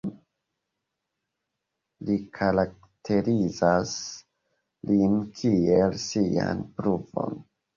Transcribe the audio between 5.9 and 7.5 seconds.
'Sian pruvon'.